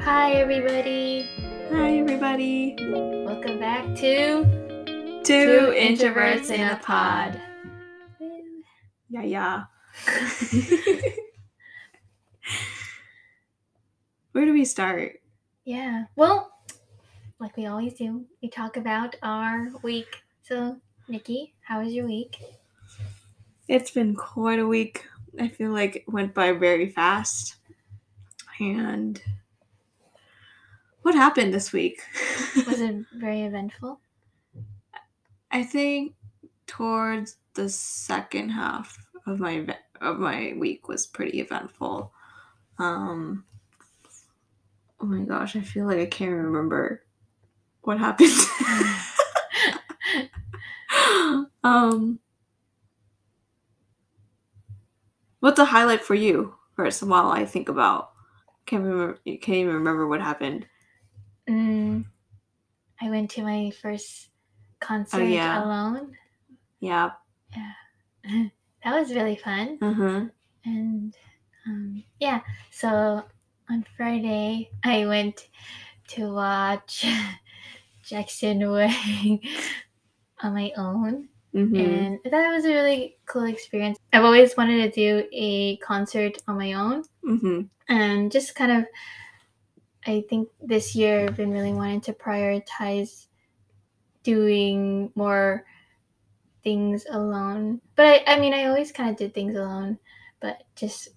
[0.00, 1.28] Hi, everybody.
[1.70, 2.76] Hi, everybody.
[2.80, 4.46] Welcome back to
[5.22, 7.38] Two, introverts in a pod.
[9.10, 9.64] Yeah, yeah.
[14.32, 15.20] Where do we start?
[15.66, 16.04] Yeah.
[16.16, 16.50] Well,
[17.38, 20.22] like we always do, we talk about our week.
[20.40, 22.38] So, Nikki, how was your week?
[23.68, 25.04] It's been quite a week.
[25.38, 27.56] I feel like it went by very fast.
[28.58, 29.22] And
[31.02, 32.00] what happened this week?
[32.66, 34.00] Was it very eventful?
[35.50, 36.14] I think
[36.66, 39.66] towards the second half of my
[40.00, 42.12] of my week was pretty eventful.
[42.78, 43.44] Um
[45.02, 47.02] Oh my gosh, I feel like I can't remember
[47.82, 48.30] what happened.
[51.64, 52.18] um
[55.40, 58.12] What's a highlight for you first while I think about
[58.66, 60.66] can't remember can't even remember what happened.
[61.48, 62.04] Mm,
[63.00, 64.28] I went to my first
[64.80, 65.64] concert Oh, yeah.
[65.64, 66.16] alone.
[66.78, 67.10] Yeah.
[68.24, 68.50] that
[68.84, 69.78] was really fun.
[69.82, 70.26] Uh-huh.
[70.64, 71.16] And
[71.66, 73.24] um, yeah, so
[73.68, 75.48] on Friday, I went
[76.08, 77.06] to watch
[78.04, 79.40] Jackson Wang
[80.42, 81.28] on my own.
[81.54, 81.76] Mm-hmm.
[81.76, 83.98] And I thought it was a really cool experience.
[84.12, 87.02] I've always wanted to do a concert on my own.
[87.26, 87.62] Mm-hmm.
[87.88, 88.86] And just kind of,
[90.06, 93.26] I think this year I've been really wanting to prioritize
[94.22, 95.64] doing more
[96.62, 97.80] things alone.
[97.96, 99.98] But I, I mean, I always kind of did things alone,
[100.40, 101.08] but just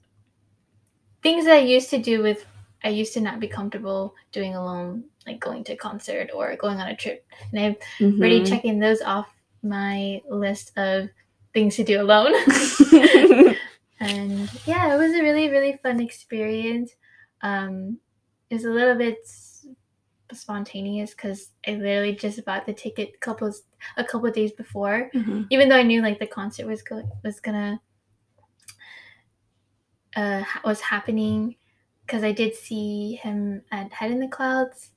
[1.22, 2.46] things that I used to do with,
[2.84, 6.80] I used to not be comfortable doing alone, like going to a concert or going
[6.80, 7.26] on a trip.
[7.52, 8.20] And I'm Mm-hmm.
[8.20, 9.33] already checking those off
[9.64, 11.10] my list of
[11.54, 12.34] things to do alone.
[14.00, 16.92] and yeah, it was a really, really fun experience.
[17.42, 18.00] Um,
[18.50, 19.18] it was a little bit
[20.32, 23.54] spontaneous because I literally just bought the ticket a couple
[23.98, 25.48] a couple days before, Mhm.
[25.50, 27.80] even though I knew like the concert was go- was gonna
[30.16, 31.56] uh was happening
[32.06, 34.92] because I did see him at Head in the Clouds,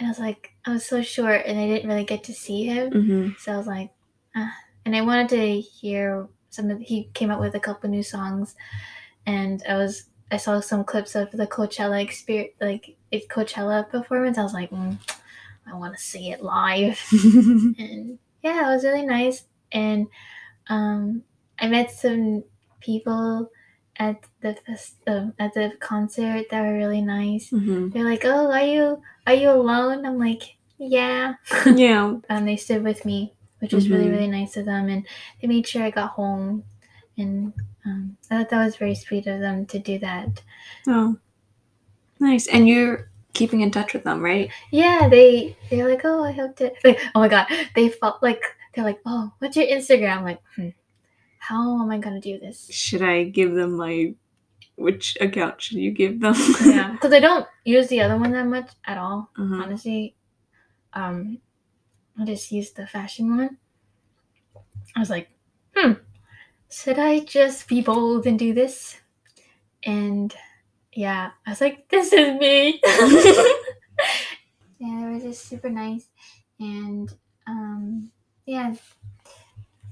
[0.00, 2.90] I was like I was so short and I didn't really get to see him.
[2.92, 3.38] Mhm.
[3.38, 3.90] So I was like,
[4.34, 4.52] ah.
[4.84, 6.80] and I wanted to hear some of.
[6.80, 8.54] He came out with a couple new songs,
[9.26, 12.96] and I was I saw some clips of the Coachella experience, like
[13.30, 14.38] Coachella performance.
[14.38, 14.98] I was like, mm,
[15.66, 19.44] I want to see it live, and yeah, it was really nice.
[19.72, 20.06] And
[20.68, 21.22] um,
[21.58, 22.44] I met some
[22.80, 23.50] people
[23.96, 27.50] at the fest- um, at the concert that were really nice.
[27.50, 27.92] Mhm.
[27.92, 31.34] They're like, "Oh, are you are you alone?" I'm like, "Yeah."
[31.66, 32.16] Yeah.
[32.28, 34.12] and they stood with me, which was really Mhm.
[34.12, 35.06] really nice of them, and
[35.40, 36.64] they made sure I got home,
[37.18, 37.52] and
[37.84, 40.42] um, I thought that was very sweet of them to do that.
[40.86, 41.16] Oh.
[42.20, 42.46] Nice.
[42.46, 44.50] And you're keeping in touch with them, right?
[44.70, 46.72] Yeah, they they're like, oh, I hope to.
[46.84, 48.42] Like, oh my god, they felt like
[48.74, 50.18] they're like, oh, what's your Instagram?
[50.18, 50.68] I'm like, hmm,
[51.42, 52.68] how am I gonna do this?
[52.70, 54.14] Should I give them my
[54.76, 56.36] which account should you give them?
[56.64, 59.28] yeah, because I don't use the other one that much at all.
[59.36, 59.62] Uh-huh.
[59.64, 60.14] Honestly,
[60.92, 61.38] um,
[62.16, 63.58] I just use the fashion one.
[64.94, 65.30] I was like,
[65.74, 65.94] hmm,
[66.70, 69.00] should I just be bold and do this?
[69.82, 70.32] And
[70.92, 72.80] yeah, I was like, this is me.
[72.84, 73.56] yeah,
[74.78, 76.06] they were just super nice,
[76.60, 77.12] and
[77.48, 78.12] um,
[78.46, 78.74] yeah,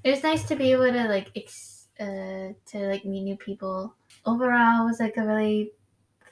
[0.05, 3.95] it was nice to be able to like ex- uh, to like meet new people.
[4.25, 5.73] Overall, it was like a really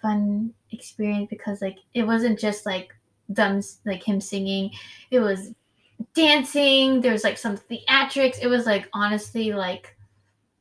[0.02, 2.94] fun experience because like it wasn't just like
[3.28, 4.70] them like him singing.
[5.10, 5.52] It was
[6.14, 7.00] dancing.
[7.00, 8.38] There was like some theatrics.
[8.40, 9.96] It was like honestly like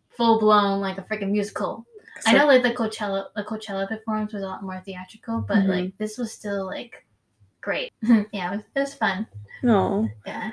[0.09, 1.85] full blown like a freaking musical.
[2.25, 5.67] I know like the coachella the coachella performance was a lot more theatrical but Mhm.
[5.67, 7.05] like this was still like
[7.61, 7.91] great.
[8.33, 9.27] Yeah it was, it was fun.
[9.61, 10.09] No.
[10.25, 10.51] yeah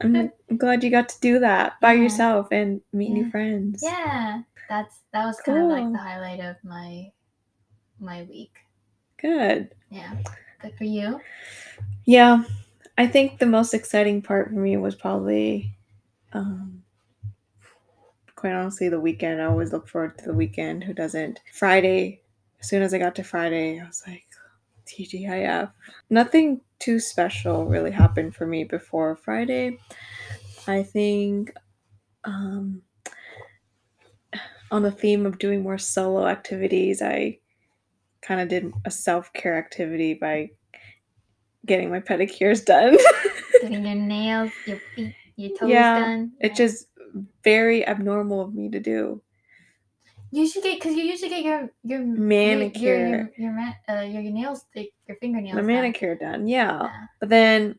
[0.00, 2.02] I'm, glad you got to do that by Yeah.
[2.02, 3.14] yourself and meet Yeah.
[3.14, 3.82] new friends.
[3.82, 7.10] yeah that's that was kind of like the highlight of my
[7.98, 8.52] my week
[9.20, 9.74] Good.
[9.90, 10.14] yeah
[10.60, 11.20] good for you
[12.04, 12.44] Yeah.
[12.96, 15.74] I think the most exciting part for me was probably
[16.32, 16.82] um
[18.34, 19.40] quite honestly the weekend.
[19.40, 20.84] I always look forward to the weekend.
[20.84, 21.40] Who doesn't?
[21.52, 22.22] Friday,
[22.60, 24.24] as soon as I got to Friday, I was like,
[24.88, 25.70] TGIF.
[26.10, 29.78] Nothing too special really happened for me before Friday.
[30.66, 31.52] I think
[32.24, 32.82] um
[34.70, 37.38] on the theme of doing more solo activities, I
[38.20, 40.50] kind of did a self-care activity by
[41.64, 42.96] getting my pedicures done.
[43.62, 46.88] getting your nails your feet your toes Yeah, done it's just
[47.42, 49.22] very abnormal of me to do.
[50.30, 52.96] You should get because you usually get your your Manicure.
[52.98, 55.56] your your, your, uh, your nails like your fingernails.
[55.56, 56.46] my manicure done.
[56.46, 56.82] Yeah.
[56.82, 57.06] Yeah.
[57.20, 57.78] But then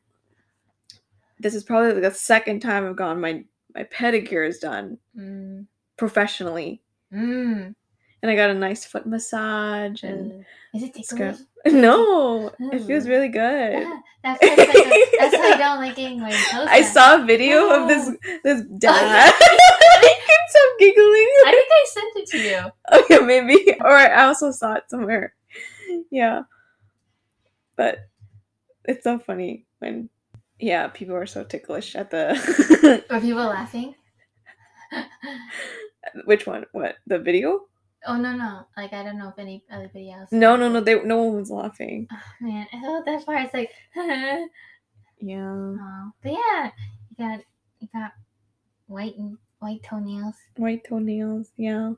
[1.39, 3.21] this is probably like the second time I've gone.
[3.21, 3.43] my
[3.75, 5.67] my pedicure is done Mm.
[5.97, 6.81] professionally.
[7.13, 7.75] Mm.
[8.21, 10.43] And I got a nice foot massage and
[10.73, 11.35] is it Scrub.
[11.37, 11.47] ticklish?
[11.73, 13.73] no, it feels really good.
[13.83, 17.25] Yeah, that's, like a- that's why I don't like getting my toes I saw a
[17.25, 18.17] video of this No.
[18.43, 19.33] this Oh, dad.
[19.33, 21.29] I couldn't stop giggling.
[21.45, 22.71] I think I sent it to you.
[23.17, 23.75] Okay, maybe.
[23.79, 25.33] Or I also saw it somewhere.
[26.11, 26.43] Yeah.
[27.77, 27.99] But
[28.85, 30.09] it's so funny when
[30.59, 32.35] yeah, people are so ticklish at the
[33.09, 33.95] Were people laughing?
[36.25, 36.65] which one?
[36.73, 36.95] What?
[37.07, 37.67] The video?
[38.05, 38.65] Oh no no!
[38.77, 40.31] Like I don't know if any anybody else.
[40.31, 42.07] No, no, no, they no one was laughing.
[42.11, 43.45] Oh, man, I thought that part.
[43.45, 43.71] It's like,
[45.21, 45.51] Yeah.
[45.51, 46.71] oh, but yeah,
[47.09, 47.39] you got
[47.79, 48.11] you got
[48.87, 50.35] white and white toenails.
[50.55, 51.93] White toenails, yeah.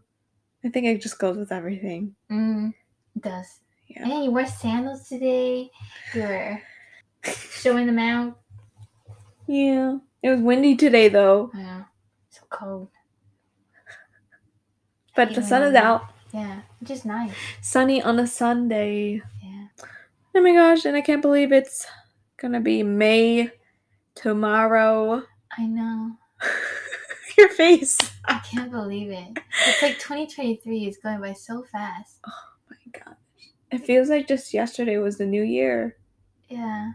[0.64, 2.16] I think it just goes with everything.
[2.32, 2.74] Mm,
[3.16, 3.60] it does.
[3.88, 4.04] Yeah.
[4.04, 5.70] And you wear sandals today.
[6.14, 6.62] You're
[7.26, 8.40] showing them out.
[9.48, 9.98] Yeah.
[10.24, 11.52] It was windy today though.
[11.56, 11.84] Yeah,
[12.30, 12.90] so cold.
[15.16, 16.04] But the sun is out.
[16.34, 17.32] Yeah, which is nice.
[17.62, 19.22] Sunny on a Sunday.
[19.44, 19.68] Yeah.
[20.36, 21.86] Oh my gosh, and I can't believe it's
[22.38, 23.52] gonna be May
[24.16, 25.24] tomorrow.
[25.58, 26.14] I know.
[27.38, 27.98] Your face.
[28.26, 29.38] I can't believe it.
[29.68, 32.18] It's like 2023 is going by so fast.
[32.28, 32.32] Oh
[32.70, 33.16] my gosh.
[33.72, 35.98] It feels like just yesterday was the new year.
[36.50, 36.92] Yeah,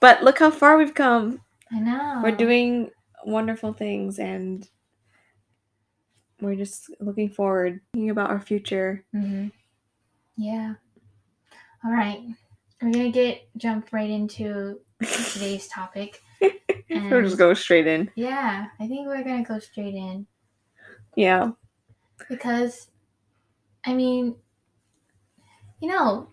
[0.00, 1.40] But look how far we've come.
[1.72, 2.20] I know.
[2.22, 2.90] We're doing
[3.24, 4.68] wonderful things and
[6.40, 9.04] we're just looking forward, thinking about our future.
[9.12, 9.48] hmm
[10.36, 10.74] Yeah.
[11.84, 12.20] All right.
[12.82, 16.22] We're gonna get jump right into today's topic.
[16.40, 16.50] we'll
[17.22, 18.10] just And- go straight in.
[18.14, 20.26] Yeah, I think we're gonna go straight in
[21.16, 21.50] Yeah.
[22.28, 22.90] because,
[23.84, 24.36] I mean,
[25.80, 26.28] you know,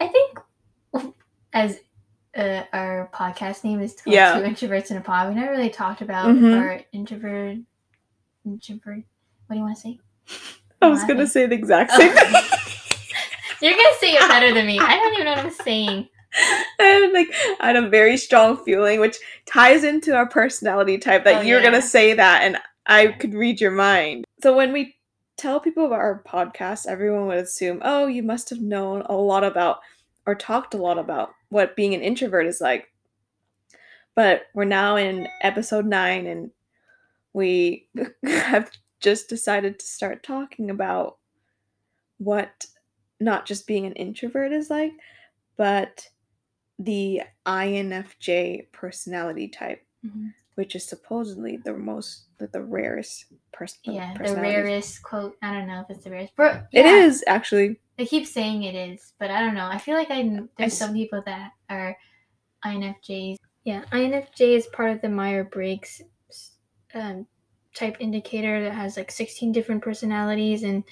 [0.00, 0.38] I think
[1.52, 1.78] as
[2.36, 4.38] uh, our podcast name is called Yeah.
[4.38, 6.58] Two Introverts in a Pod, we never really talked about Mhm.
[6.58, 7.58] our introvert,
[8.52, 9.98] What do you want to say?
[10.82, 11.98] I was gonna say the exact Oh.
[11.98, 12.32] same thing.
[13.62, 14.78] You're gonna say it better than me.
[14.78, 16.08] I don't even know what I'm saying.
[16.80, 17.28] I had like
[17.60, 21.58] I had a very strong feeling, which ties into our personality type that Oh, you're
[21.58, 21.64] yeah.
[21.64, 22.56] gonna say that, and
[22.86, 24.24] I could read your mind.
[24.42, 24.96] So when we
[25.36, 29.44] tell people about our podcast, everyone would assume, oh, you must have known a lot
[29.44, 29.80] about
[30.26, 32.86] or talked a lot about what being an introvert is like.
[34.14, 36.50] But we're now in episode nine, and
[37.32, 37.88] we
[38.24, 41.18] have just decided to start talking about
[42.18, 42.66] what
[43.18, 44.92] not just being an introvert is like,
[45.56, 46.06] but
[46.78, 50.28] the INFJ personality type, mm-hmm.
[50.54, 53.78] which is supposedly the most, the, the rarest person.
[53.88, 55.36] Uh, yeah, the rarest quote.
[55.42, 56.34] I don't know if it's the rarest.
[56.36, 57.78] Bro, It yeah, is actually.
[57.98, 59.66] They keep saying it is, but I don't know.
[59.66, 61.96] I feel like I there's s- some people that are
[62.64, 63.36] INFJs.
[63.64, 66.00] Yeah, INFJ is part of the Meyer Briggs
[66.94, 67.26] um,
[67.74, 70.82] type indicator that has like 16 different personalities, and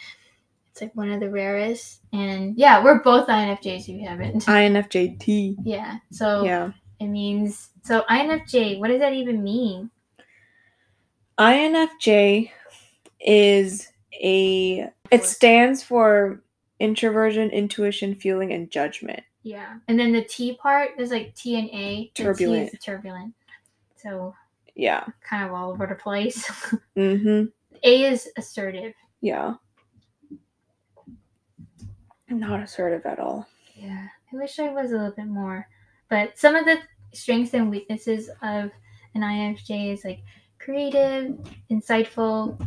[0.71, 2.01] it's like one of the rarest.
[2.13, 3.81] And yeah, we're both INFJs.
[3.81, 5.57] If you haven't, INFJT.
[5.65, 5.99] yeah.
[6.11, 6.71] So Yeah.
[7.01, 8.79] it means so INFJ.
[8.79, 9.91] What does that even mean?
[11.39, 12.51] INFJ
[13.21, 13.89] is
[14.23, 14.91] a.
[15.11, 16.43] It stands for
[16.81, 19.21] introversion, intuition, feeling, and judgment.
[19.43, 22.11] Yeah, and then the T part is like T and A.
[22.15, 22.75] T Turbulent.
[22.75, 23.35] is turbulent.
[23.97, 24.35] So
[24.79, 25.05] Yeah.
[25.29, 26.51] kind of all over the place.
[26.97, 27.47] Mm-hmm.
[27.85, 28.95] A is assertive.
[29.21, 29.55] Yeah.
[32.29, 33.47] Not assertive at all.
[33.75, 35.69] Yeah, I wish I was a little bit more.
[36.09, 36.79] But some of the
[37.13, 38.71] strengths and weaknesses of
[39.15, 40.21] an INFJ is like
[40.59, 41.39] creative,
[41.71, 42.61] insightful,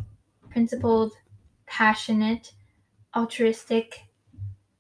[0.50, 1.12] principled,
[1.66, 2.54] passionate,
[3.16, 4.02] altruistic.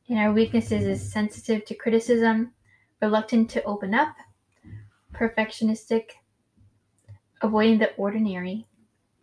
[0.09, 2.53] And our weaknesses is sensitive to criticism,
[3.01, 4.15] reluctant to open up,
[5.13, 6.11] perfectionistic,
[7.41, 8.67] avoiding the ordinary,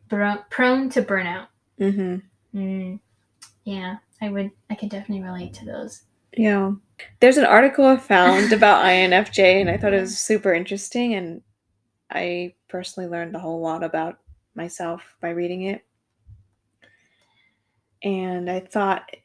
[0.08, 1.48] bro- prone to burnout.
[1.80, 2.58] Mm-hmm.
[2.58, 3.00] Mm,
[3.64, 4.50] yeah, I would.
[4.70, 6.02] I could definitely relate to those.
[6.36, 6.72] Yeah.
[7.20, 11.14] There's an article I found about INFJ, and I thought it was super interesting.
[11.14, 11.42] And
[12.10, 14.18] I personally learned a whole lot about
[14.54, 15.84] myself by reading it.
[18.02, 19.24] And I thought it'd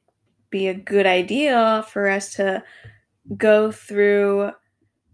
[0.50, 2.63] be a good idea for us to
[3.38, 4.51] go through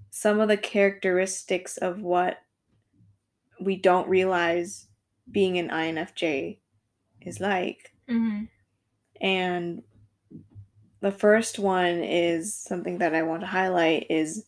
[0.09, 2.37] some of the characteristics of what
[3.59, 4.87] we don't realize
[5.29, 6.59] being an INFJ
[7.21, 7.93] is like.
[8.09, 8.45] Mm-hmm.
[9.21, 9.83] And
[11.01, 14.45] the first one is something that I want to highlight is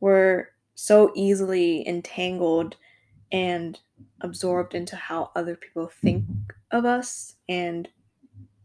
[0.00, 2.76] we're so easily entangled
[3.32, 3.78] and
[4.20, 6.24] absorbed into how other people think
[6.70, 7.88] of us and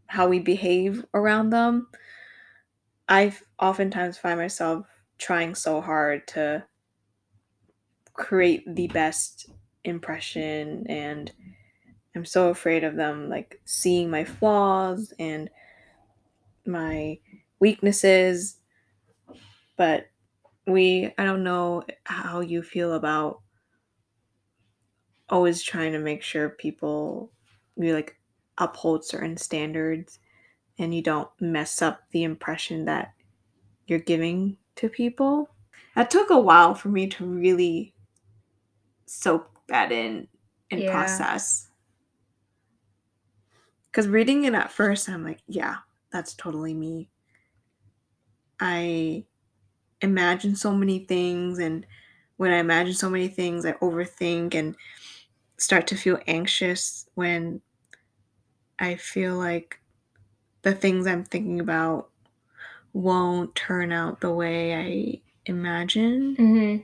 [0.06, 1.86] how we behave around them,
[3.08, 4.86] I oftentimes find myself
[5.18, 6.64] trying so hard to
[8.14, 9.50] create the best
[9.84, 11.32] impression and
[12.14, 15.48] I'm so afraid of them like seeing my flaws and
[16.66, 17.18] my
[17.60, 18.56] weaknesses.
[19.76, 20.10] But
[20.66, 23.40] we I don't know how you feel about
[25.28, 27.30] always trying to make sure people
[27.76, 28.16] you like
[28.58, 30.18] uphold certain standards
[30.78, 33.12] and you don't mess up the impression that
[33.86, 35.48] you're giving to people.
[35.94, 37.94] That took a while for me to really
[39.06, 40.28] soak that in
[40.70, 40.86] and Yeah.
[40.86, 41.70] process.
[43.90, 45.78] Because reading it at first, I'm like, yeah,
[46.10, 47.10] that's totally me.
[48.58, 49.24] I
[50.02, 51.86] imagine so many things, and
[52.36, 54.76] when I imagine so many things, I overthink and
[55.58, 57.62] start to feel anxious when
[58.80, 59.80] I feel like
[60.62, 62.10] the things I'm thinking about
[62.94, 66.82] won't turn out the way I imagine Mm-hmm.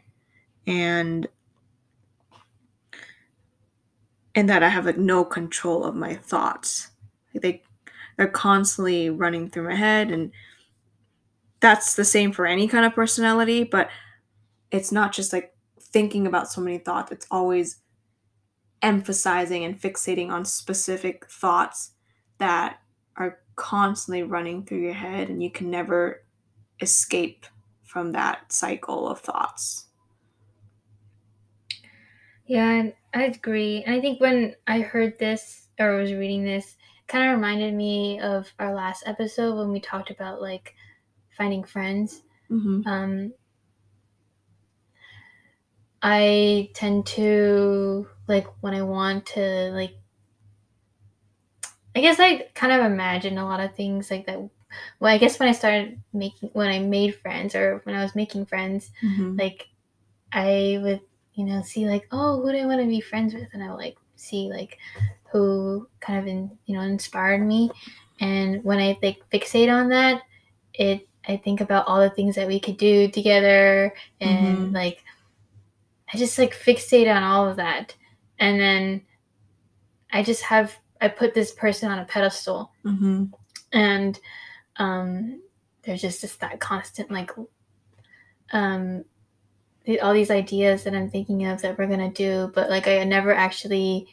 [0.66, 1.28] and
[4.36, 6.90] and that I have like no control of my thoughts.
[7.34, 7.62] Like they
[8.16, 10.30] they're constantly running through my head and
[11.60, 13.88] that's the same for any kind of personality, but
[14.70, 17.10] it's not just like thinking about so many thoughts.
[17.10, 17.78] It's always
[18.82, 21.92] emphasizing and fixating on specific thoughts
[22.38, 22.78] that
[23.16, 26.22] are constantly running through your head and you can never
[26.80, 27.46] escape
[27.84, 29.85] from that cycle of thoughts.
[32.46, 33.82] Yeah, and I agree.
[33.84, 36.76] And I think when I heard this or was reading this,
[37.08, 40.74] kind of reminded me of our last episode when we talked about like
[41.36, 42.22] finding friends.
[42.50, 42.86] Mm-hmm.
[42.88, 43.32] Um,
[46.02, 49.94] I tend to like when I want to like.
[51.94, 54.38] I guess I kind of imagine a lot of things like that.
[55.00, 58.14] Well, I guess when I started making when I made friends or when I was
[58.14, 59.36] making friends, Mm-hmm.
[59.38, 59.68] like
[60.32, 61.00] I would,
[61.36, 63.68] you know, see like, oh, who do I want to be friends with, and I
[63.68, 64.78] would like see like
[65.30, 67.70] who kind of in, you know inspired me,
[68.20, 70.22] and when I like fixate on that,
[70.74, 74.74] it I think about all the things that we could do together, and Mhm.
[74.74, 75.04] like
[76.12, 77.94] I just like fixate on all of that,
[78.38, 79.02] and then
[80.12, 83.24] I just have I put this person on a pedestal, Mm-hmm.
[83.72, 84.18] and
[84.76, 85.42] um,
[85.82, 87.30] there's just this that constant like
[88.52, 89.04] um,
[90.02, 93.32] all these ideas that I'm thinking of that we're gonna do, but like I never
[93.32, 94.08] actually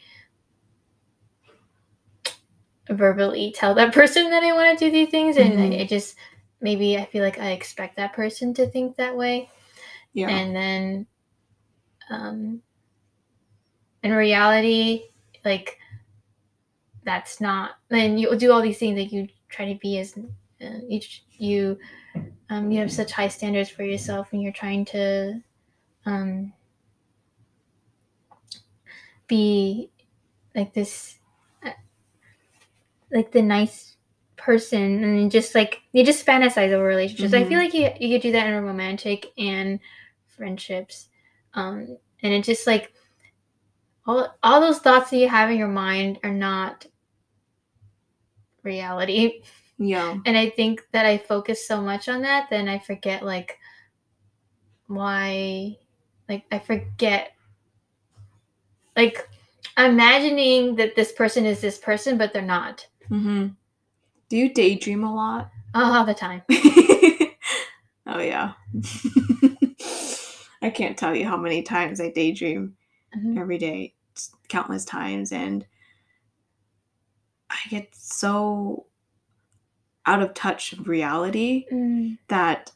[2.90, 5.74] verbally tell that person that I want to do these things, and Mhm.
[5.80, 6.16] I, I just
[6.62, 9.50] maybe I feel like I expect that person to think that way,
[10.14, 10.30] Yeah.
[10.30, 11.08] and then
[12.10, 12.62] um,
[14.04, 15.04] in reality,
[15.46, 15.80] like
[17.04, 17.72] that's not.
[17.90, 20.18] Then you do all these things that you try to be as
[20.62, 21.02] uh, you
[21.32, 21.80] you
[22.50, 25.42] um, you have such high standards for yourself, and you're trying to
[26.06, 26.54] um,
[29.28, 29.90] be
[30.56, 31.18] like this,
[31.64, 31.72] uh,
[33.12, 33.96] like the nice
[34.36, 37.34] person, and just like you just fantasize over relationships.
[37.34, 39.80] I feel like you you could do that in romantic and
[40.28, 41.10] friendships,
[41.54, 42.94] um, and it just like
[44.06, 46.86] all all those thoughts that you have in your mind are not
[48.64, 49.42] reality.
[49.78, 50.18] yeah.
[50.26, 53.58] and i think that i focus so much on that then i forget like
[54.88, 55.78] why
[56.30, 57.34] like i forget
[58.96, 59.28] like
[59.78, 63.48] imagining that this person is this person but they're not Mm-hmm.
[64.30, 65.52] Do you daydream a lot?
[65.76, 66.42] all the time
[68.08, 68.54] oh yeah.
[70.62, 72.76] I can't tell you how many times I daydream
[73.16, 73.38] Mhm.
[73.38, 73.94] every day,
[74.48, 75.66] countless times, and
[77.50, 78.86] I get so
[80.06, 82.72] out of touch of reality Mm, that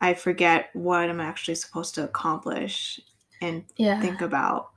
[0.00, 3.00] I forget what I'm actually supposed to accomplish
[3.40, 4.70] and yeah think about.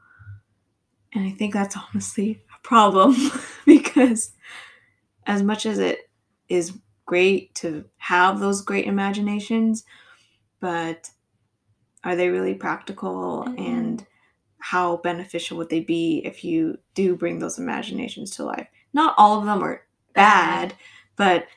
[1.14, 3.16] And I think that's honestly a problem
[3.66, 4.32] because
[5.28, 6.10] as much as it
[6.50, 9.84] is great to have those great imaginations,
[10.60, 11.10] but
[12.04, 13.60] are they really practical Mhm.
[13.60, 14.06] and
[14.60, 18.68] how beneficial would they be if you do bring those imaginations to life?
[18.94, 20.74] Not all of them are bad,
[21.16, 21.48] but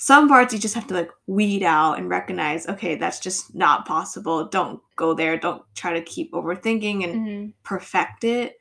[0.00, 3.84] some parts you just have to like weed out and recognize okay that's just not
[3.84, 7.52] possible don't go there don't try to keep overthinking and Mhm.
[7.64, 8.58] perfect it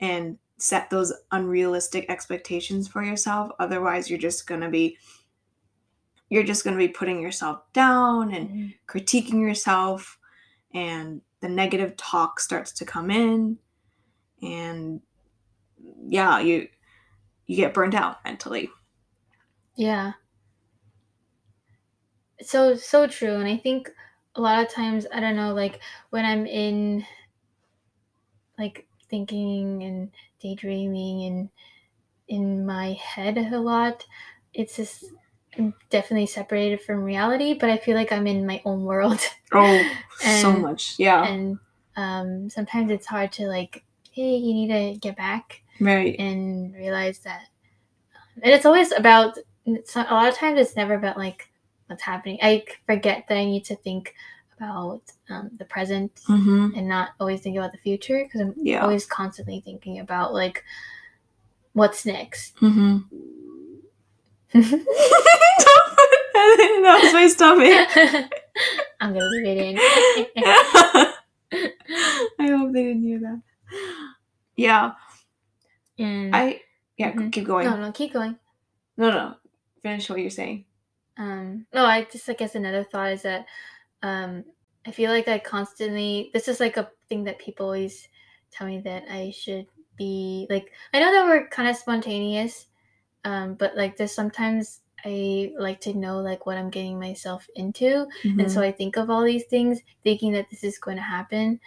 [0.00, 4.96] and set those unrealistic expectations for yourself otherwise you're just going to be
[6.28, 8.74] you're just going to be putting yourself down and Mhm.
[8.86, 10.18] critiquing yourself
[10.74, 13.58] and the negative talk starts to come in
[14.42, 15.00] and
[16.08, 16.68] yeah you
[17.46, 18.70] you get burnt out mentally.
[19.76, 20.12] Yeah.
[22.44, 23.90] So so true, and I think
[24.36, 27.06] a lot of times I don't know, like when I'm in
[28.58, 30.10] like thinking and
[30.40, 31.48] daydreaming and
[32.28, 34.06] in my head a lot,
[34.52, 35.04] it's just
[35.56, 39.20] I'm definitely separated from reality, but I feel like I'm in my own world.
[39.52, 39.84] Oh,
[40.18, 40.98] so much.
[40.98, 41.24] Yeah.
[41.24, 41.58] and
[41.96, 46.16] um, sometimes it's hard to like, hey, you need to get back right.
[46.18, 47.46] and realize that.
[48.42, 49.38] And it's always about.
[49.66, 51.48] It's not, a lot of times it's never about like
[51.86, 52.38] what's happening.
[52.42, 54.14] I forget that I need to think
[54.56, 56.70] about um, the present Mm-hmm.
[56.76, 58.82] and not always think about the future because I'm Yeah.
[58.82, 60.64] always constantly thinking about like
[61.72, 62.56] what's next.
[62.56, 62.98] Mm-hmm.
[66.84, 67.88] that was my stomach.
[69.00, 69.78] I'm gonna leave it in.
[72.38, 73.40] I hope they didn't hear that.
[74.56, 74.92] Yeah,
[75.98, 76.60] and I
[76.96, 77.12] yeah.
[77.12, 77.32] Mhm.
[77.32, 77.66] Keep going.
[77.68, 78.36] no, no, keep going.
[78.96, 79.34] No, no.
[79.82, 80.64] Finish what you're saying.
[81.16, 83.46] Um, no, I just I guess another thought is that
[84.02, 84.44] um,
[84.86, 86.30] I feel like I constantly.
[86.32, 88.08] This is like a thing that people always
[88.50, 89.66] tell me that I should
[89.96, 90.72] be like.
[90.92, 92.66] I know that we're kind of spontaneous,
[93.24, 98.06] um, but like there's sometimes I like to know like what I'm getting myself into,
[98.24, 101.60] and so I think of all these things, thinking that this is going to happen,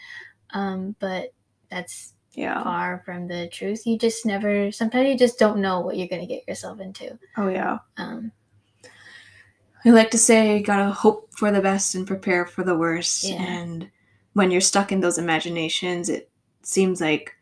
[0.52, 1.34] um, but
[1.70, 2.64] that's yeah.
[2.64, 3.86] far from the truth.
[3.86, 4.72] You just never.
[4.72, 7.18] Sometimes you just don't know what you're going to get yourself into.
[7.38, 7.80] Oh yeah.
[7.98, 8.32] Um,
[9.86, 13.24] I like to say, gotta hope for the best and prepare for the worst.
[13.24, 13.42] Yeah.
[13.42, 13.90] And
[14.34, 16.30] when you're stuck in those imaginations, it
[16.64, 17.34] seems like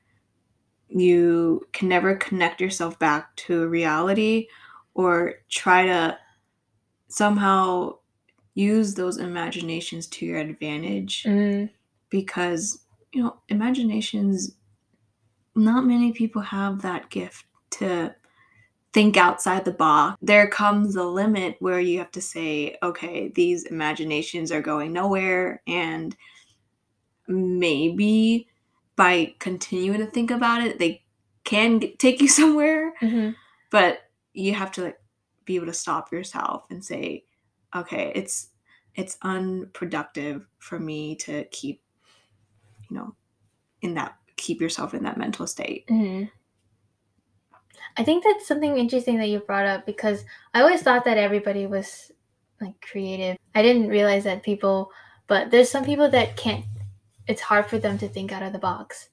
[0.88, 4.48] you can never connect yourself back to reality
[4.94, 6.18] or try to
[7.08, 7.96] somehow
[8.54, 11.70] use those imaginations to your advantage mm,
[12.10, 14.56] because, you know, imaginations,
[15.56, 18.14] not many people have that gift to
[18.96, 20.18] think outside the box.
[20.22, 25.62] There comes a limit where you have to say, okay, these imaginations are going nowhere,
[25.68, 26.16] and
[27.28, 28.48] maybe
[28.96, 31.04] by continuing to think about it, they
[31.44, 33.36] can g- take you somewhere, mhm.
[33.70, 34.00] but
[34.34, 35.00] you have to like
[35.44, 37.26] be able to stop yourself and say,
[37.76, 38.48] okay, it's
[38.96, 41.82] it's unproductive for me to keep,
[42.90, 43.14] you know,
[43.82, 45.86] in that keep yourself in that mental state.
[45.88, 46.30] Mhm.
[47.98, 51.66] I think that's something interesting that you brought up because I always thought that everybody
[51.66, 52.12] was
[52.60, 53.38] like creative.
[53.54, 54.92] I didn't realize that people,
[55.28, 56.66] but there's some people that can't.
[57.28, 59.10] It's hard for them to think out of the box.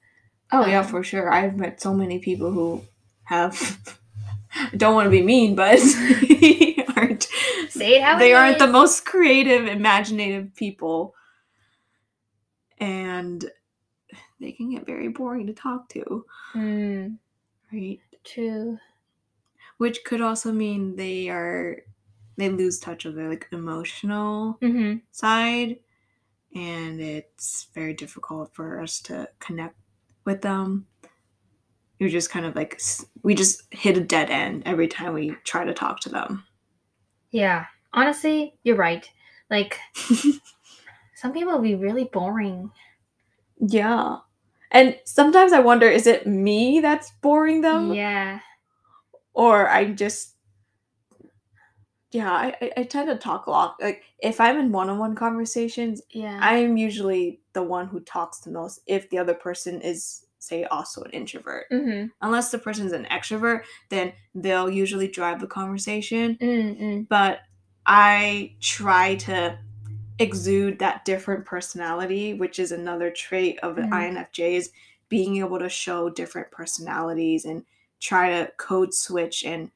[0.51, 1.31] Oh yeah, Um, for sure.
[1.31, 2.83] I've met so many people who
[3.23, 3.79] have
[4.77, 5.79] don't want to be mean, but
[6.97, 7.27] aren't
[7.69, 11.15] Say it how they it aren't the most creative, imaginative people.
[12.77, 13.43] And
[14.39, 17.17] they can get very boring to talk to, Mm,
[17.71, 17.99] right?
[18.23, 18.79] True.
[19.77, 21.77] Which could also mean they are
[22.37, 25.79] they lose touch of their like emotional hmm side
[26.55, 29.75] and it's very difficult for us to connect
[30.25, 30.87] with them
[31.99, 32.81] you're just kind of like
[33.23, 36.43] we just hit a dead end every time we try to talk to them
[37.31, 37.65] Yeah.
[37.93, 39.07] Honestly, you're right.
[39.49, 39.79] Like
[41.15, 42.71] some people be really boring.
[43.59, 44.17] yeah
[44.73, 48.39] and sometimes i wonder is it me that's boring them Yeah.
[49.33, 50.35] or i'm just
[52.11, 56.37] yeah I, I tend to talk a lot like if i'm in one-on-one conversations Yeah.
[56.41, 61.01] i'm usually the one who talks the most if the other person is say also
[61.03, 62.07] an introvert mm-hmm.
[62.21, 66.35] unless the person's an extrovert, then they'll usually drive the conversation.
[66.41, 67.07] Mm-mm.
[67.07, 67.39] But
[67.85, 69.57] I try to
[70.19, 73.91] exude that different personality, which is another trait of an Mhm.
[73.91, 74.71] INFJ is
[75.09, 77.65] being able to show different personalities and
[77.99, 79.71] try to code switch and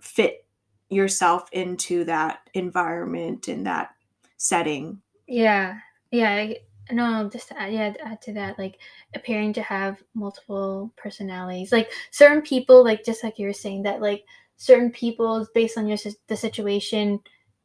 [0.00, 0.46] fit
[0.88, 3.94] yourself into that environment and that
[4.36, 5.00] setting.
[5.26, 5.78] Yeah,
[6.10, 6.30] yeah.
[6.32, 6.56] I,
[6.90, 8.78] no, just to add, yeah, to add to that, like
[9.14, 11.72] appearing to have multiple personalities.
[11.72, 14.24] Like certain people, like just like you were saying, that like
[14.56, 17.20] certain people, based on your the situation,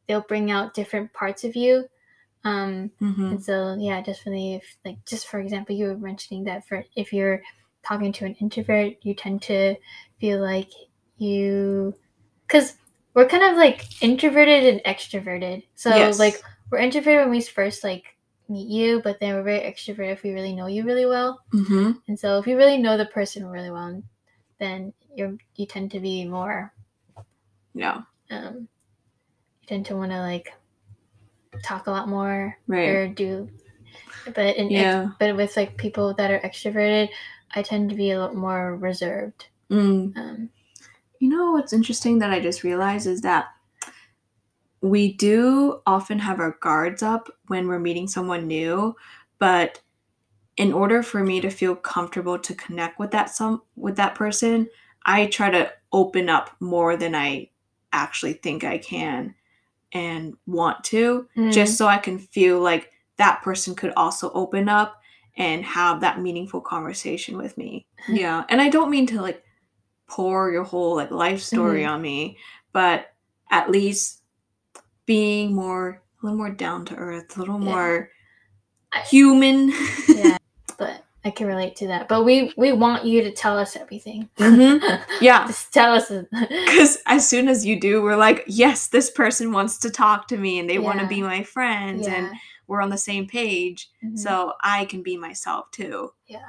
[0.08, 1.86] they'll bring out different parts of you.
[2.44, 3.26] Um, Mm-hmm.
[3.32, 4.54] and so yeah, definitely.
[4.54, 7.42] If like just for example, you were mentioning that for if you're
[7.84, 9.74] talking to an introvert, you tend to
[10.20, 10.70] feel like
[11.18, 11.94] you,
[12.46, 12.74] because
[13.14, 15.64] we're kind of like introverted and extroverted.
[15.74, 16.18] So Yes.
[16.18, 16.40] like
[16.70, 18.04] we're introverted when we first like
[18.48, 21.40] meet you, but then we're very extroverted if we really know you really well.
[21.52, 21.92] Mm-hmm.
[22.06, 24.02] And so if you really know the person really well,
[24.58, 26.72] then you're you tend to be more
[27.74, 28.02] Yeah.
[28.30, 28.68] um you
[29.68, 30.52] tend to want to like
[31.62, 32.88] talk a lot more Right.
[32.88, 33.48] or do
[34.34, 37.08] but in ex- but with like people that are extroverted,
[37.54, 39.46] I tend to be a lot more reserved.
[39.70, 40.16] Mm.
[40.16, 40.50] Um
[41.20, 43.46] You know what's interesting that I just realized is that
[44.80, 48.94] we do often have our guards up when we're meeting someone new,
[49.38, 49.80] but
[50.56, 54.68] in order for me to feel comfortable to connect with that some with that person,
[55.06, 57.50] I try to open up more than I
[57.92, 59.34] actually think I can
[59.92, 61.52] and want to, Mm.
[61.52, 65.00] just so I can feel like that person could also open up
[65.36, 67.86] and have that meaningful conversation with me.
[68.08, 68.44] Yeah.
[68.48, 69.42] And I don't mean to like
[70.08, 71.90] pour your whole like life story Mhm.
[71.90, 72.38] on me,
[72.72, 73.12] but
[73.50, 74.22] at least
[75.06, 77.70] being more a little more down to earth, a little Yeah.
[77.74, 78.10] more
[78.92, 79.72] I- human.
[80.08, 80.36] yeah,
[81.28, 82.08] I can relate to that.
[82.08, 84.30] But we we want you to tell us everything.
[84.38, 85.04] Mhm.
[85.20, 85.46] Yeah.
[85.46, 86.10] Just tell us.
[86.10, 90.38] Because as soon as you do, we're like, yes, this person wants to talk to
[90.38, 92.30] me and they want to be my friends and
[92.66, 93.90] we're on the same page.
[94.02, 96.12] mhm, So I can be myself too.
[96.26, 96.40] yeah.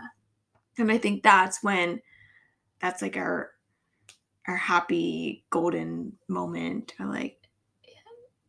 [0.77, 2.01] And I think that's when
[2.79, 3.51] that's like our
[4.47, 7.35] our happy golden moment or like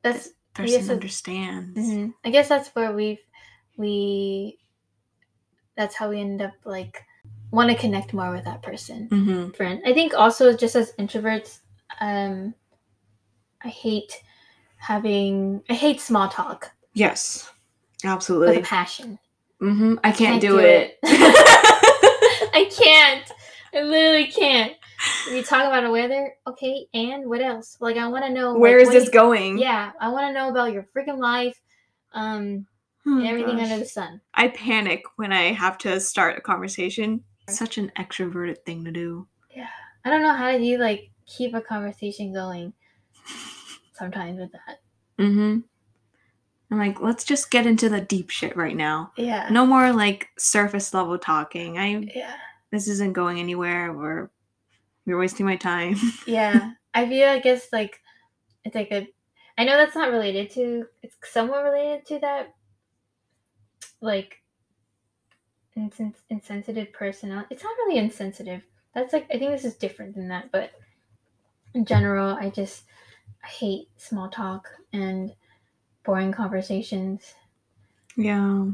[0.03, 1.77] That's person understands.
[1.77, 2.15] mhm.
[2.25, 3.19] I guess that's where we've
[3.77, 4.60] we.
[5.81, 7.03] That's how we end up like
[7.51, 9.09] want to connect more with that person.
[9.09, 9.51] Mm-hmm.
[9.53, 9.81] friend.
[9.87, 11.61] I think also just as introverts,
[12.03, 12.53] um,
[13.65, 14.13] I hate
[14.77, 17.51] having I hate small talk Yes.
[18.05, 18.59] with Absolutely.
[18.59, 19.19] a passion.
[19.63, 19.95] Mm-hmm.
[20.05, 20.99] I can't, Can't do, do it.
[21.05, 23.33] I can't.
[23.75, 24.75] I literally can't.
[25.31, 27.79] We talk about the weather, okay, and what else?
[27.81, 29.57] Like I want to know like, Where is what this you- going?
[29.59, 31.59] Yeah, I want to know about your freaking life,
[32.13, 32.67] um,
[33.07, 33.65] Oh, everything gosh.
[33.71, 34.21] under the sun.
[34.35, 37.23] I panic when I have to start a conversation.
[37.49, 39.27] Such an extroverted thing to do.
[39.57, 39.69] Yeah.
[40.05, 42.73] I don't know how do you like keep a conversation going.
[43.95, 44.81] Sometimes with that,
[45.19, 45.59] Mm-hmm.
[46.73, 49.13] I'm like, let's just get into the deep shit right now.
[49.17, 51.79] yeah, No more like surface level talking.
[51.79, 52.35] I yeah.
[52.71, 53.91] this isn't going anywhere.
[53.95, 54.31] Or
[55.05, 55.97] you're wasting my time.
[56.27, 58.01] yeah i feel i guess like
[58.65, 59.07] it's like a
[59.59, 62.53] i know that's not related to it's somewhat related to that
[64.01, 64.43] like
[65.77, 68.63] insens- insensitive personality it's not really insensitive
[68.95, 70.73] that's like i think this is different than that but
[71.75, 72.85] in general i just
[73.45, 75.33] i hate small talk and
[76.05, 77.35] boring conversations
[78.17, 78.67] yeah.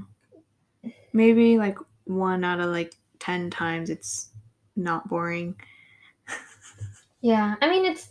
[1.12, 4.30] Maybe like one out of like ten times it's
[4.76, 5.56] not boring.
[7.20, 8.10] yeah i mean it's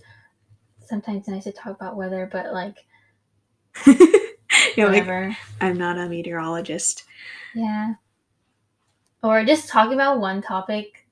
[0.80, 2.86] sometimes nice to talk about weather but like
[4.76, 7.06] You're like, I'm not a meteorologist.
[7.54, 7.94] Yeah.
[9.24, 11.08] Or just talking about one topic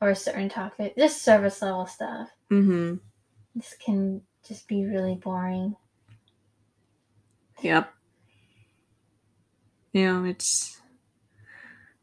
[0.00, 2.28] or a certain topic, just service level stuff.
[2.50, 2.96] Mm-hmm.
[3.54, 5.76] This can just be really boring.
[7.60, 7.92] Yep.
[9.92, 10.80] You know, it's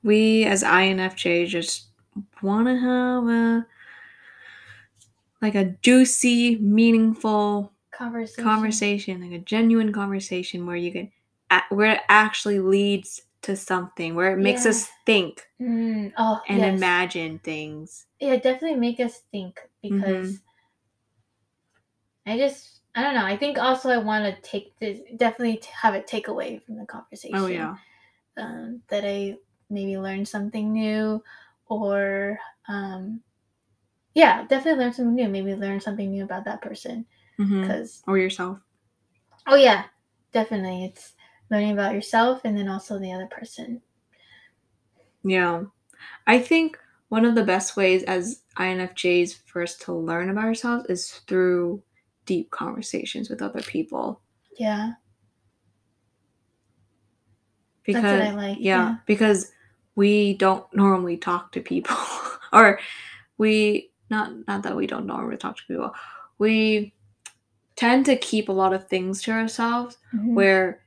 [0.03, 1.87] we as INFJ just
[2.41, 3.65] want to have a
[5.41, 8.43] like a juicy, meaningful Conversation.
[8.43, 11.11] conversation, like a genuine conversation where you can,
[11.69, 14.71] where it actually leads to something, where it makes Yeah.
[14.71, 16.77] us think Mm, oh, and yes.
[16.77, 18.05] imagine things.
[18.19, 20.39] Yeah, definitely make us think because
[22.27, 22.31] Mm-hmm.
[22.31, 23.25] I just, I don't know.
[23.25, 27.35] I think also I want to take this, definitely have a takeaway from the conversation.
[27.35, 27.75] Oh yeah.
[28.37, 29.37] um, that I
[29.69, 31.23] maybe learned something new,
[31.67, 32.37] or
[32.69, 33.21] um,
[34.13, 35.29] yeah, definitely learn something new.
[35.29, 37.05] Maybe learn something new about that person
[37.39, 37.61] Mm-hmm.
[37.61, 38.59] because Or yourself.
[39.47, 39.83] oh yeah,
[40.33, 41.13] definitely it's
[41.51, 43.81] learning about yourself and then also the other person.
[45.23, 45.63] Yeah.
[46.25, 46.77] I think
[47.09, 51.81] one of the best ways as INFJs for us to learn about ourselves is through
[52.25, 54.21] deep conversations with other people.
[54.59, 54.93] Yeah,
[57.83, 58.57] Because that's what I like.
[58.59, 59.51] yeah, because
[59.95, 61.95] we don't normally talk to people.
[62.53, 62.79] or
[63.37, 65.93] we not not that we don't normally talk to people.
[66.37, 66.93] We
[67.77, 70.33] tend to keep a lot of things to ourselves Mhm.
[70.35, 70.83] where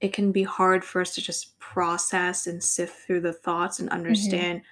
[0.00, 3.88] it can be hard for us to just process and sift through the thoughts and
[3.90, 4.62] understand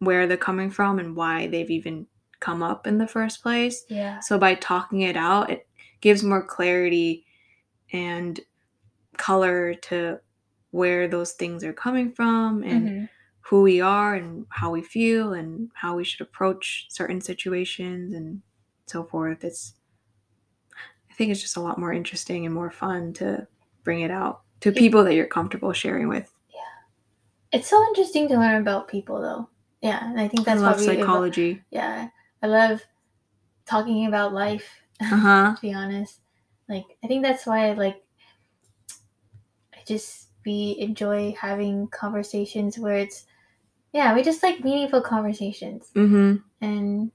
[0.00, 2.06] where they're coming from and why they've even
[2.40, 3.84] come up in the first place.
[3.88, 5.66] yeah, So by talking it out, it
[6.00, 7.24] gives more clarity
[7.92, 8.40] and
[9.16, 10.20] color to
[10.72, 13.08] where those things are coming from and Mhm.
[13.40, 18.42] who we are and how we feel and how we should approach certain situations and
[18.86, 19.44] so forth.
[19.44, 19.74] It's
[21.14, 23.46] I think it's just a lot more interesting and more fun to
[23.84, 24.78] bring it out to Yeah.
[24.80, 26.28] people that you're comfortable sharing with.
[26.52, 26.60] Yeah.
[27.52, 29.48] It's so interesting to learn about people though.
[29.80, 31.62] Yeah, and I think that's I love psychology.
[31.70, 32.08] yeah,
[32.42, 32.82] I love
[33.64, 34.68] talking about life.
[35.00, 35.54] Uh-huh.
[35.56, 36.18] to be honest.
[36.68, 38.02] Like I think that's why I like
[39.72, 43.24] I just we enjoy having conversations where it's
[43.92, 46.36] yeah, we just like meaningful conversations Mm-hmm.
[46.60, 47.12] and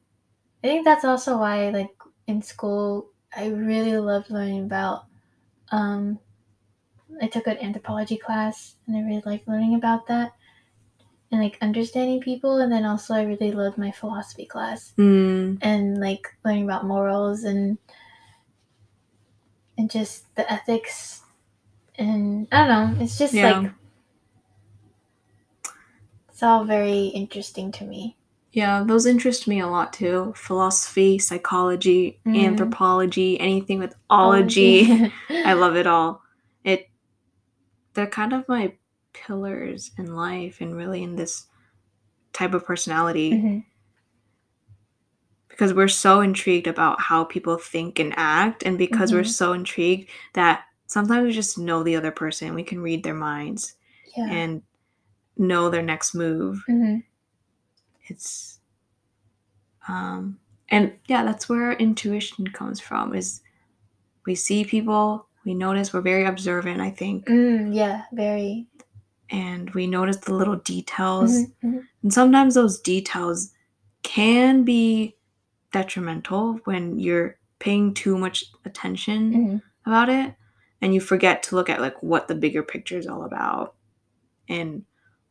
[0.63, 1.91] I think that's also why, like
[2.27, 5.05] in school, I really loved learning about.
[5.71, 6.19] Um,
[7.21, 10.33] I took an anthropology class, and I really liked learning about that
[11.31, 12.57] and like understanding people.
[12.59, 17.43] And then also, I really loved my philosophy class Mm, and like learning about morals
[17.43, 17.77] and
[19.77, 21.21] and just the ethics.
[21.97, 23.59] And I don't know, it's just Yeah.
[23.61, 23.71] like
[26.29, 28.15] it's all very interesting to me.
[28.51, 30.33] Yeah, those interest me a lot too.
[30.35, 32.45] Philosophy, psychology, Mhm.
[32.45, 35.11] anthropology, anything with ology.
[35.29, 36.21] I love it all.
[36.63, 36.89] It
[37.93, 38.73] they're kind of my
[39.13, 41.47] pillars in life and really in this
[42.33, 43.63] type of personality Mhm.
[45.49, 49.27] because we're so intrigued about how people think and act and because we're Mhm.
[49.27, 53.73] so intrigued that sometimes we just know the other person we can read their minds
[54.15, 54.29] Yeah.
[54.29, 54.61] and
[55.37, 57.03] know their next move Mhm.
[58.09, 58.59] It's
[59.87, 63.41] um and yeah that's where our intuition comes from is
[64.25, 68.67] we see people we notice we're very observant i think Mm, yeah, very.
[69.29, 71.83] and we notice the little details Mhm, mhm.
[72.03, 73.51] and sometimes those details
[74.03, 75.15] can be
[75.71, 79.61] detrimental when you're paying too much attention Mhm.
[79.85, 80.35] about it
[80.81, 83.75] and you forget to look at like what the bigger picture is all about
[84.47, 84.83] and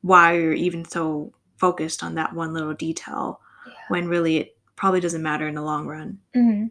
[0.03, 3.73] why you're even so focused on that one little detail Yeah.
[3.89, 6.71] when really it probably doesn't matter in the long run Mhm.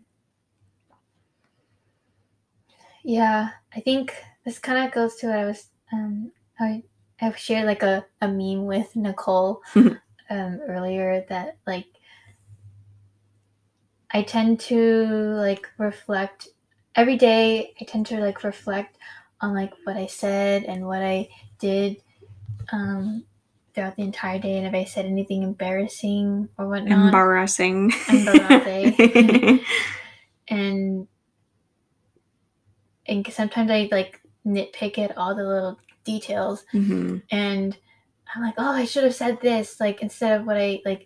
[3.04, 5.68] Yeah, I think this kind of goes to what I was.
[5.94, 6.84] Um, I
[7.22, 11.86] I've shared like a, a meme with Nicole um, earlier that like
[14.12, 16.50] I tend to like reflect
[16.96, 17.74] every day.
[17.80, 18.98] I tend to like reflect
[19.42, 21.98] on like what I said and what I did
[22.74, 23.24] um,
[23.78, 27.06] throughout the entire day, and if I said anything embarrassing or whatnot.
[27.10, 29.60] embarrassing Embarrassing.
[30.48, 31.08] and
[33.06, 37.22] and sometimes I like nitpick at all the little details Mhm.
[37.30, 37.78] and
[38.34, 41.06] I'm like, oh, I should have said this, like instead of what I like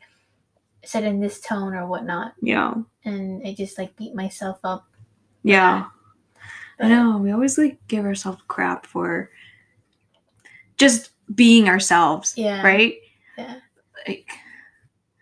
[0.85, 2.33] said in this tone or whatnot.
[2.41, 4.85] yeah And I just like beat myself up.
[5.43, 5.87] yeah
[6.79, 7.17] I know.
[7.17, 9.29] We always like give ourselves crap for
[10.77, 12.63] just being ourselves, Yeah.
[12.63, 12.95] right?
[13.37, 13.59] Yeah.
[14.07, 14.29] Like,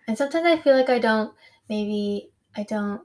[0.08, 1.34] And sometimes I feel like I don't
[1.70, 3.02] maybe I don't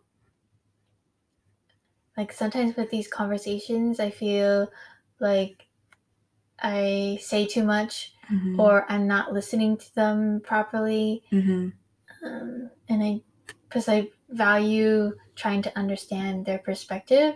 [2.17, 4.71] like sometimes with these conversations I feel
[5.21, 5.67] like
[6.61, 11.23] I say too much mhm, or I'm not listening to them properly.
[11.33, 11.73] mhm,
[12.25, 13.21] um, and I
[13.69, 17.35] because I value trying to understand their perspective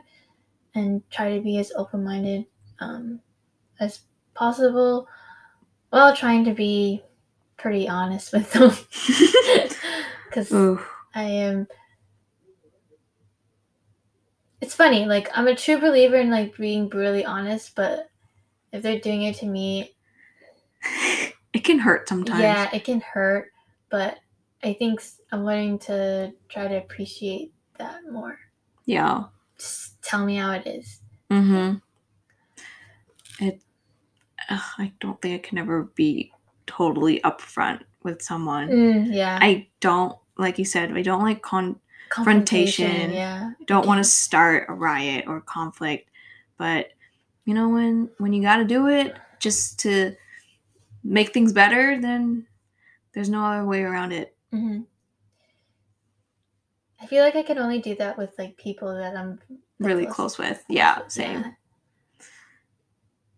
[0.74, 2.46] and try to be as open minded
[2.78, 3.20] um,
[3.80, 4.00] as
[4.34, 5.08] possible
[5.90, 7.02] while trying to be
[7.56, 8.70] pretty honest with them
[10.28, 10.52] because
[11.14, 11.66] I am.
[14.60, 18.10] It's funny, like I'm a true believer in like being brutally honest, but
[18.72, 19.94] if they're doing it to me,
[21.52, 22.40] it can hurt sometimes.
[22.40, 23.52] yeah, it can hurt.
[23.90, 24.18] But
[24.62, 25.00] I think
[25.32, 28.38] I'm learning to try to appreciate that more.
[28.84, 29.24] Yeah.
[29.56, 31.00] just tell me how it is.
[31.30, 31.76] Mm-hmm.
[33.44, 33.62] It.
[34.48, 36.32] Ugh, I don't think I can ever be
[36.66, 38.68] totally upfront with someone.
[38.68, 39.38] Mm, yeah.
[39.40, 40.92] I don't like you said.
[40.96, 41.78] I don't like con.
[42.10, 43.12] confrontation.
[43.12, 43.52] Yeah.
[43.66, 46.10] Don't want to start a riot or conflict,
[46.56, 46.90] but
[47.44, 50.14] you know when when you got to do it just to
[51.04, 52.46] make things better, then
[53.14, 54.34] there's no other way around it.
[54.52, 54.80] hmm
[57.00, 59.38] I feel like I can only do that with like people that I'm
[59.78, 60.64] Really close- close with.
[60.68, 61.54] Yeah, same.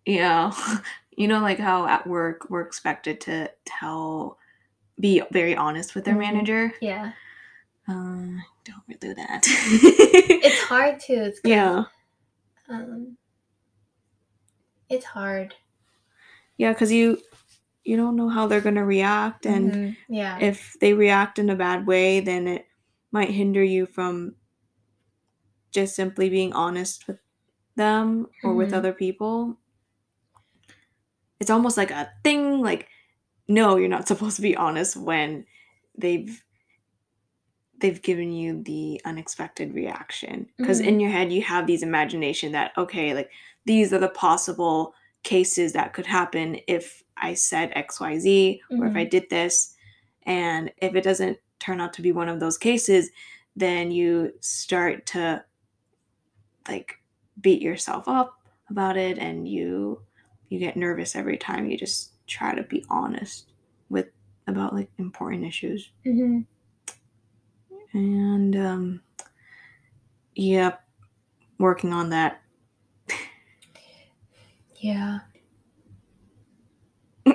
[0.07, 0.53] Yeah.
[0.55, 0.79] Yeah.
[1.21, 4.39] you know, like how at work we're expected to tell,
[4.99, 6.19] be very honest with their Mhm.
[6.21, 6.73] manager.
[6.81, 7.13] Yeah.
[7.87, 9.43] Um, don't really do that.
[9.47, 11.13] It's hard to.
[11.13, 11.85] It's yeah,
[12.71, 13.19] Um,
[14.89, 15.55] it's hard.
[16.57, 17.21] yeah, because you
[17.85, 20.39] you don't know how they're gonna react, and Mhm, yeah.
[20.39, 22.67] if they react in a bad way, then it
[23.13, 24.37] might hinder you from
[25.71, 27.19] just simply being honest with
[27.77, 28.79] them or with Mhm.
[28.79, 29.59] other people.
[31.41, 32.89] It's almost like a thing like
[33.49, 35.45] no, you're not supposed to be honest when
[35.99, 36.45] they've
[37.81, 40.87] they've given you the unexpected reaction because Mhm.
[40.87, 43.31] in your head you have these imagination that okay like
[43.65, 49.05] these are the possible cases that could happen if i said xyz or if i
[49.07, 49.11] Mhm.
[49.11, 49.75] did this
[50.25, 53.11] and if it doesn't turn out to be one of those cases
[53.57, 55.43] then you start to
[56.69, 56.99] like
[57.41, 60.01] beat yourself up about it and you
[60.51, 63.47] you get nervous every time you just try to be honest
[63.89, 64.09] with
[64.47, 66.45] about like important issues Mhm.
[67.93, 69.03] And um
[70.35, 70.83] yep,
[71.59, 72.41] working on that.
[74.77, 75.21] Yeah.
[77.27, 77.35] I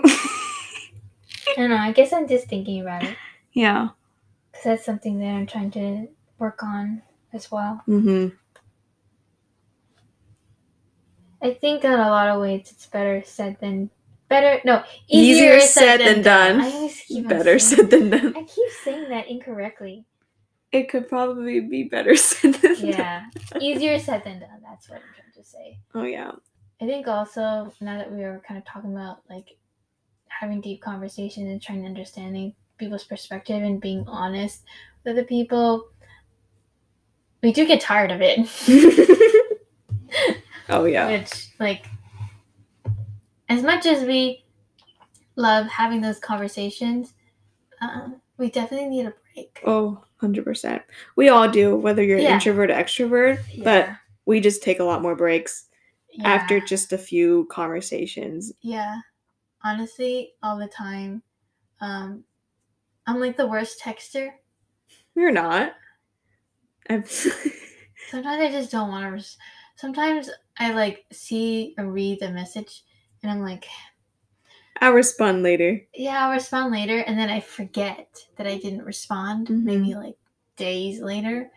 [1.56, 1.78] don't know.
[1.78, 3.17] I guess I'm just thinking about it
[3.54, 3.89] yeah.
[4.51, 6.08] because that's something that I'm trying to
[6.39, 7.01] work on
[7.34, 7.82] as well.
[7.88, 8.36] Mhm.
[11.45, 13.89] I think in a lot of ways it's better said than
[14.29, 14.62] better.
[14.65, 16.62] No, Easier said than done.
[16.62, 18.34] I always keep Better saying- said than done.
[18.36, 20.05] I keep saying that incorrectly.
[20.71, 22.86] It could probably be better said than done.
[22.88, 23.25] Yeah,
[23.62, 24.62] easier said than done.
[24.67, 25.79] That's what I'm trying to say.
[25.93, 26.31] Oh yeah.
[26.81, 29.55] I think also now that we are kind of talking about like
[30.27, 34.63] having deep conversations and trying to understanding people's perspective and being honest
[35.03, 35.88] with other people,
[37.41, 38.39] we do get tired of it.
[40.69, 41.08] oh yeah.
[41.12, 41.86] Which like
[43.49, 44.43] as much as we
[45.36, 47.13] love having those conversations,
[47.82, 49.62] um, we definitely need a break.
[49.65, 50.82] Oh, 100%.
[51.15, 52.30] We all do, whether you're Yeah.
[52.30, 53.89] an introvert or extrovert, but
[54.25, 55.67] we just take a lot more breaks
[56.12, 56.28] Yeah.
[56.30, 58.51] after just a few conversations.
[58.62, 58.95] Yeah.
[59.63, 61.21] Honestly, all the time.
[61.82, 62.23] Um
[63.08, 64.30] I'm like the worst texter.
[65.13, 65.73] You're not.
[66.89, 67.04] I'm
[68.10, 69.10] Sometimes I just don't want to.
[69.12, 69.38] Res-
[69.75, 72.83] Sometimes I like see or read the message
[73.21, 73.65] and I'm like,
[74.81, 75.81] I'll respond later.
[75.93, 76.99] yeah, I'll respond later.
[76.99, 78.07] And then I forget
[78.38, 79.63] that I didn't respond Mhm.
[79.63, 80.15] maybe like
[80.57, 81.49] days later.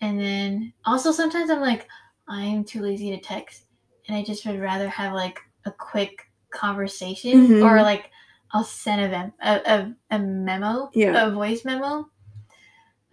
[0.00, 1.86] And then also sometimes I'm like,
[2.28, 3.64] I'm too lazy to text
[4.08, 7.64] and I just would rather have like a quick conversation Mhm.
[7.64, 8.10] or like
[8.52, 11.26] I'll send a, mem- a, a, a memo, Yeah.
[11.28, 12.10] a voice memo.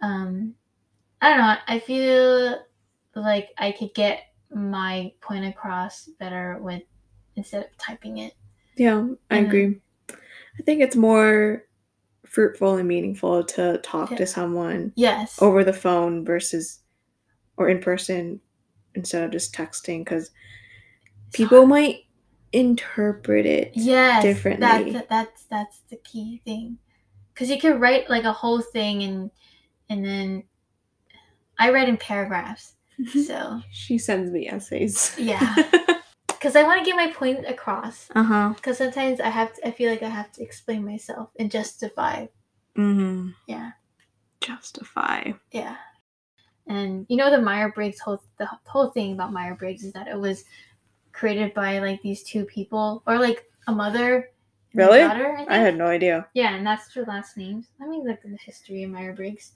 [0.00, 0.54] Um,
[1.20, 1.56] I don't know.
[1.66, 2.58] I feel
[3.14, 6.82] like I could get my point across better with
[7.36, 8.34] instead of typing it.
[8.76, 9.80] Yeah, I agree.
[10.10, 11.64] I think it's more
[12.26, 14.16] fruitful and meaningful to talk Yeah.
[14.18, 15.40] to someone Yes.
[15.40, 16.80] over the phone versus
[17.56, 18.40] or in person
[18.94, 20.30] instead of just texting because
[21.32, 22.04] people might
[22.52, 23.72] interpret it.
[23.74, 24.92] yes, differently.
[24.92, 26.78] That's that's that's the key thing,
[27.34, 29.30] because you could write like a whole thing and
[29.90, 30.44] and then
[31.58, 32.74] I write in paragraphs.
[33.06, 35.14] So she sends me essays.
[35.18, 35.54] Yeah.
[36.26, 38.08] because I want to get my point across.
[38.14, 38.52] uh huh.
[38.56, 42.26] Because sometimes I have to, I feel like I have to explain myself and justify.
[42.76, 43.30] Mm-hmm.
[43.46, 43.72] Yeah.
[44.40, 45.32] Justify.
[45.52, 45.76] Yeah.
[46.66, 50.06] And you know the Meyer Briggs whole the whole thing about Meyer Briggs is that
[50.08, 50.44] it was
[51.12, 54.24] created by like these two people or like a mother and
[54.74, 54.98] Really?
[55.00, 55.36] daughter.
[55.48, 55.56] I.
[55.56, 56.26] I had no idea.
[56.34, 57.68] Yeah, and that's their last names.
[57.80, 59.52] Let me look the history of Meyer Briggs.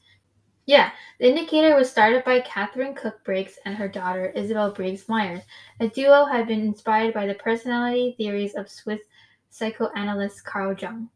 [0.73, 5.43] Yeah, the indicator was started by Katharine Cook Briggs and her daughter Isabel Briggs Myers.
[5.79, 9.03] The duo had been inspired by the personality theories of Swiss
[9.51, 11.11] psychoanalyst Carl Jung.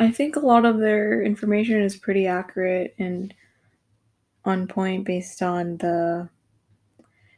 [0.00, 3.32] I think a lot of their information is pretty accurate and
[4.44, 6.28] on point based on the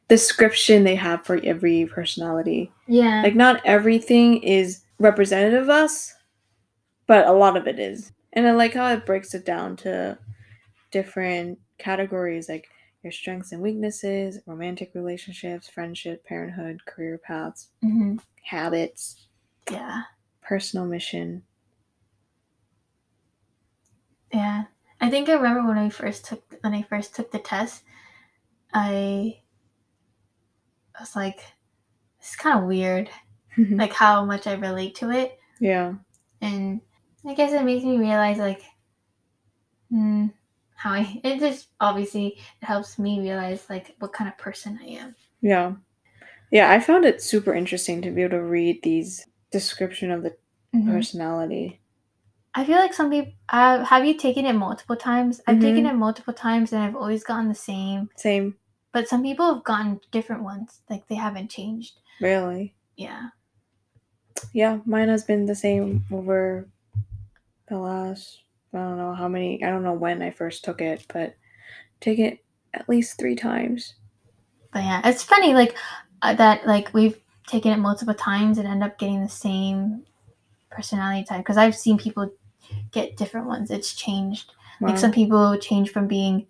[0.09, 2.73] description they have for every personality.
[2.87, 3.21] Yeah.
[3.23, 6.15] Like not everything is representative of us,
[7.07, 8.11] but a lot of it is.
[8.33, 10.17] And I like how it breaks it down to
[10.91, 12.69] different categories like
[13.03, 19.29] your strengths and weaknesses, romantic relationships, friendship, parenthood, career paths, hmm habits,
[19.71, 20.03] Yeah.
[20.43, 21.43] personal mission.
[24.33, 24.65] Yeah.
[25.01, 27.83] I think I remember when I first took when I first took the test,
[28.73, 29.41] I
[30.99, 31.41] was like,
[32.21, 33.11] it's kind of weird,
[33.59, 35.39] like how much I relate to it.
[35.61, 35.95] yeah.
[36.41, 36.81] and
[37.27, 38.63] I guess it makes me realize like
[39.91, 40.27] hmm,
[40.79, 44.87] how I it just obviously it helps me realize like what kind of person I
[45.03, 45.15] am.
[45.43, 45.73] Yeah.
[46.51, 50.37] Yeah, I found it super interesting to be able to read these description of the
[50.75, 50.91] Mhm.
[50.91, 51.81] personality.
[52.55, 55.41] I feel like some people uh, have you taken it multiple times?
[55.47, 55.91] I've taken Mhm.
[55.91, 58.57] it multiple times and I've always gotten the same, Same,
[58.93, 60.81] but some people have gotten different ones.
[60.91, 62.01] Like they haven't changed.
[62.21, 62.75] really.
[62.97, 63.31] Yeah.
[64.53, 66.69] Yeah, mine has been the same over
[67.69, 68.43] the last
[68.75, 71.35] I don't know how many I don't know when I first took it, but
[72.01, 72.45] take it
[72.75, 73.95] at least 3 times.
[74.73, 75.77] But yeah, it's funny like
[76.23, 80.03] uh, that like we've taken it multiple times and end up getting the same
[80.71, 82.31] personality type because I've seen people
[82.93, 83.71] get different ones.
[83.71, 84.53] It's changed.
[84.81, 84.89] Wow.
[84.91, 86.47] Like some people change from being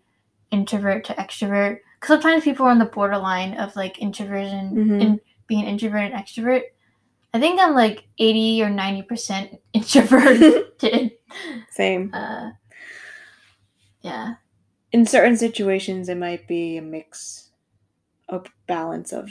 [0.51, 1.79] introvert to extrovert.
[2.01, 5.03] Because sometimes people are on the borderline of like introversion Mhm.
[5.03, 6.63] and being introvert and extrovert.
[7.33, 10.65] I think I'm like 80 or 90% introverted.
[11.71, 12.11] Same.
[12.15, 12.51] uh,
[14.03, 14.35] yeah.
[14.93, 17.51] In certain situations it might be a mix
[18.29, 19.31] a balance of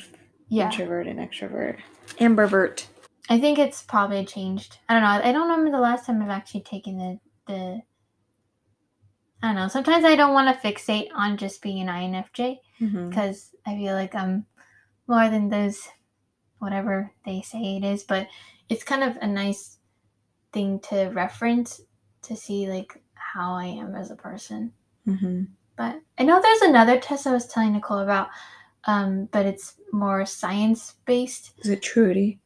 [0.50, 0.66] Yeah.
[0.66, 1.80] introvert and extrovert.
[2.20, 2.86] Ambivert.
[3.30, 4.78] I think it's probably changed.
[4.88, 5.10] I don't know.
[5.30, 7.82] I don't remember the last time I've actually taken the the
[9.44, 9.68] I don't know.
[9.68, 12.58] Sometimes I don't want to fixate on just being an INFJ
[13.10, 14.46] because I feel like I'm
[15.08, 15.88] more than those,
[16.58, 18.04] whatever they say it is.
[18.04, 18.28] But
[18.68, 19.78] it's kind of a nice
[20.54, 21.80] thing to reference
[22.28, 24.72] to see like how I am as a person.
[25.08, 25.48] Mhm.
[25.76, 28.30] But I know there's another test I was telling Nicole about,
[28.86, 31.54] um, but it's more science based.
[31.60, 32.40] Is it Truity?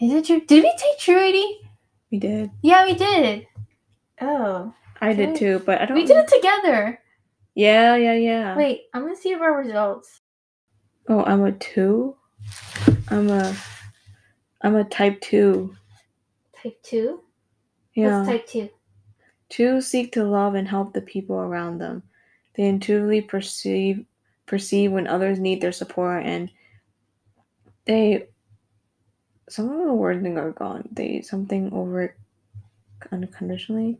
[0.00, 0.40] Is it true?
[0.40, 1.68] Did we take Truity?
[2.10, 2.50] We did.
[2.62, 3.46] Yeah, we did.
[4.20, 5.96] Oh, I did too, but I don't.
[5.96, 7.00] we did it together.
[7.54, 8.56] Yeah, yeah, yeah.
[8.56, 10.20] Wait, I'm gonna see if our results.
[11.08, 12.16] Oh, I'm a two.
[13.08, 13.54] I'm a.
[14.62, 15.74] I'm a type two.
[16.62, 17.22] Type two.
[17.94, 18.18] Yeah.
[18.18, 18.70] What's type two?
[19.48, 22.02] Two seek to love and help the people around them.
[22.54, 24.04] They intuitively perceive
[24.46, 26.50] perceive when others need their support and
[27.84, 28.26] they
[29.48, 30.88] some of the wording are gone.
[30.92, 32.14] They something over it
[33.10, 33.98] unconditionally.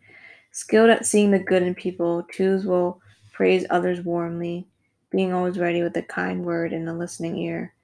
[0.52, 3.00] Skilled at seeing the good in people, twos will
[3.32, 4.66] praise others warmly,
[5.10, 7.74] being always ready with a kind word and a listening ear.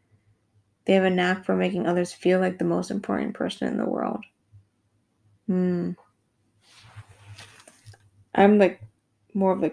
[0.84, 3.84] They have a knack for making others feel like the most important person in the
[3.84, 4.24] world.
[5.46, 5.92] Hmm.
[8.34, 8.82] I'm like
[9.34, 9.72] more of a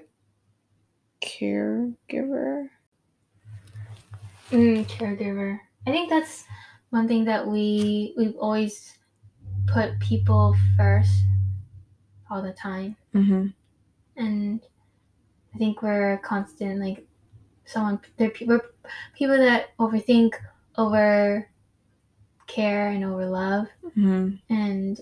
[1.21, 2.69] caregiver.
[4.51, 5.59] Mm, caregiver.
[5.87, 6.45] I think that's
[6.91, 8.97] one thing that we we've always
[9.67, 11.13] put people first
[12.29, 13.47] all the time, Mm-hmm.
[14.15, 14.61] and
[15.53, 17.07] I think we're constant like
[17.65, 18.01] someone.
[18.17, 18.61] They're people
[19.15, 20.35] people that overthink,
[20.77, 21.49] over
[22.47, 24.35] care, and over love, Mm-hmm.
[24.49, 24.99] and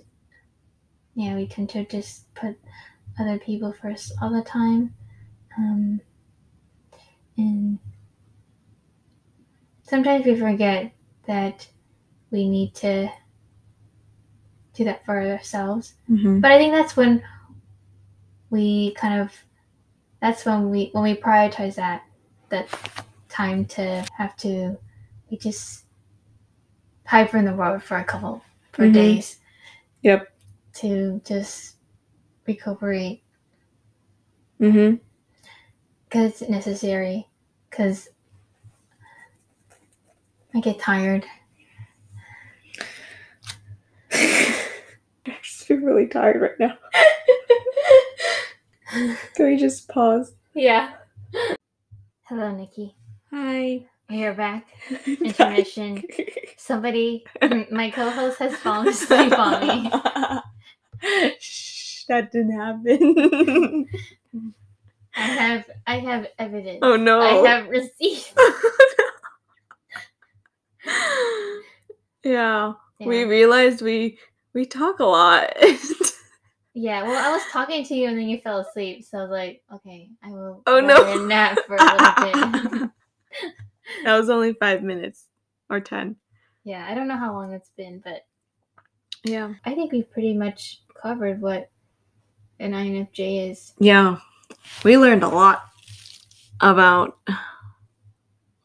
[1.15, 2.57] yeah, we tend to just put
[3.19, 4.93] other people first all the time,
[5.57, 5.99] um,
[7.37, 7.79] and
[9.83, 10.91] sometimes we forget
[11.27, 11.67] that
[12.31, 13.09] we need to
[14.73, 15.93] do that for ourselves.
[16.09, 16.39] Mm-hmm.
[16.39, 17.21] But I think that's when
[18.49, 19.33] we kind of
[20.21, 22.03] that's when we when we prioritize that
[22.49, 22.67] that
[23.29, 24.77] time to have to
[25.29, 25.85] we just
[27.05, 28.41] hide from the world for a couple
[28.71, 28.93] for Mhm.
[28.93, 29.39] days.
[30.01, 30.30] Yep.
[30.75, 31.75] To just
[32.47, 33.23] recuperate
[34.59, 34.95] Mm-hmm.
[36.07, 37.27] because it's necessary.
[37.69, 38.09] Because
[40.53, 41.25] I get tired.
[44.11, 44.65] I
[45.41, 46.77] just feel really tired right now.
[49.35, 50.33] Can we just pause?
[50.53, 50.91] yeah.
[52.23, 52.95] Hello, Nikki.
[53.31, 53.85] Hi.
[54.09, 54.67] We're back.
[55.07, 56.03] Intermission.
[56.57, 57.25] Somebody,
[57.71, 59.91] my co-host has fallen asleep on me.
[61.39, 63.85] Shh, that didn't happen.
[65.15, 66.79] I have, I have evidence.
[66.81, 67.19] oh no.
[67.19, 68.33] I have receipts.
[72.23, 74.17] yeah, we realized we
[74.53, 75.53] we talk a lot.
[76.73, 79.29] Yeah, well, I was talking to you and then you fell asleep, so I was
[79.29, 80.63] like, okay, I will.
[80.65, 81.25] Oh, no.
[81.27, 82.89] nap for a little bit.
[84.05, 85.25] that was only five minutes
[85.69, 86.15] or ten.
[86.63, 88.25] yeah, I don't know how long it's been, but
[89.25, 89.53] Yeah.
[89.65, 91.69] I think we've pretty much covered what
[92.59, 93.73] an INFJ is.
[93.79, 94.17] Yeah.
[94.83, 95.63] We learned a lot
[96.59, 97.17] about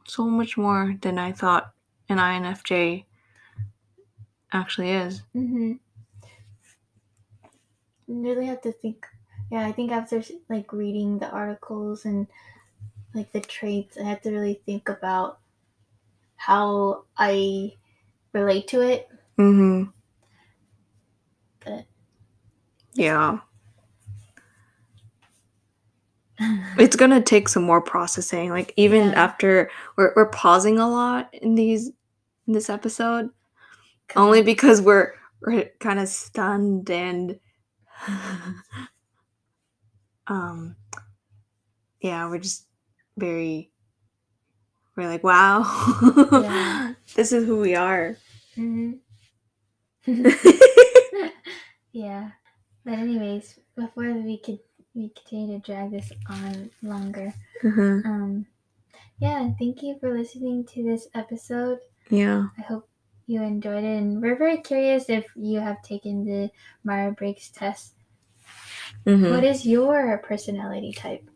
[0.07, 1.72] so much more than I thought
[2.09, 3.05] an INFJ
[4.53, 5.22] actually is.
[5.34, 5.72] Mm-hmm.
[8.09, 9.07] Really have to think.
[9.51, 12.26] Yeah, I think after like reading the articles and
[13.14, 15.39] like the traits, I had to really think about
[16.37, 17.72] how I
[18.32, 19.09] relate to it.
[19.39, 19.91] Mm-hmm.
[21.64, 21.87] But
[22.97, 23.38] Yeah.
[26.78, 28.51] It's gonna take some more processing.
[28.51, 29.24] Like even Yeah.
[29.24, 31.88] after we're we're pausing a lot in these
[32.47, 33.30] in this episode.
[34.14, 37.38] Only because we're we're kind of stunned and
[40.26, 40.76] um
[42.01, 42.66] yeah, we're just
[43.16, 43.72] very
[44.97, 45.64] we're like, wow.
[46.32, 46.94] Yeah.
[47.14, 48.16] this is who we are.
[48.55, 48.92] hmm
[51.92, 52.30] yeah.
[52.87, 54.61] But anyways, before we could
[54.95, 58.07] we continue to drag this on longer, Mhm.
[58.07, 58.47] um,
[59.18, 61.80] yeah, thank you for listening to this episode.
[62.11, 62.47] Yeah.
[62.57, 62.89] I hope
[63.26, 66.51] you enjoyed it, and we're very curious if you have taken the
[66.84, 67.95] Myers Briggs test.
[69.05, 69.32] Mhm.
[69.34, 71.28] What is your personality type?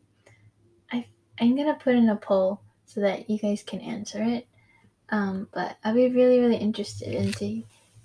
[0.92, 1.05] I
[1.40, 4.46] I'm gonna put in a poll so that you guys can answer it.
[5.11, 7.62] Um, but I'd be really really interested in to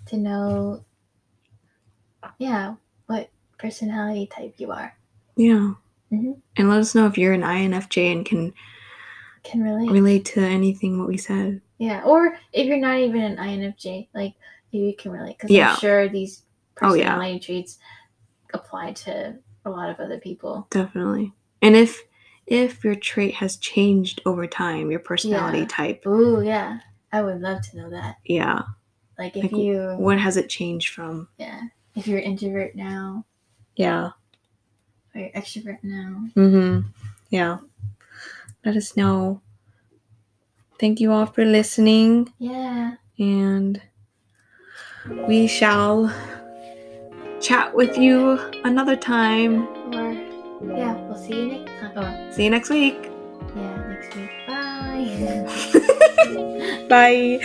[0.08, 0.84] to know,
[2.40, 2.76] yeah,
[3.58, 4.96] personality type you are.
[5.36, 5.74] Yeah.
[6.12, 6.40] Mhm.
[6.58, 8.54] And let us know if you're an INFJ and can
[9.44, 9.92] Can relate.
[9.92, 11.62] relate to anything what we said.
[11.78, 14.34] Yeah, or if you're not even an INFJ, like
[14.72, 15.72] maybe you can relate because Yeah.
[15.72, 16.44] I'm sure these
[16.82, 17.12] Oh, yeah.
[17.16, 17.80] personality traits
[18.54, 19.36] apply to
[19.66, 20.68] a lot of other people.
[20.70, 21.34] Definitely.
[21.62, 22.02] And if
[22.48, 25.66] if your trait has changed over time, your personality Yeah.
[25.68, 26.78] type, Ooh, yeah.
[27.12, 28.18] I would love to know that.
[28.26, 28.62] yeah.
[29.18, 31.28] Like if Like, you What has it changed from?
[31.40, 31.62] yeah,
[31.96, 33.26] if you're introvert now
[33.76, 34.12] Yeah.
[35.14, 36.28] you're extrovert now.
[36.36, 36.88] Mm-hmm.
[37.30, 37.60] Yeah.
[38.66, 39.42] Let us know.
[40.80, 42.96] Thank you all for listening, Yeah.
[43.18, 43.82] and
[45.28, 46.12] we shall
[47.42, 49.68] chat with you another time.
[49.96, 50.12] Or
[50.78, 51.98] yeah, we'll see you next time.
[51.98, 53.10] Or See you next week.
[53.56, 54.30] yeah, next week.
[54.48, 55.46] Bye.
[56.90, 57.40] Bye.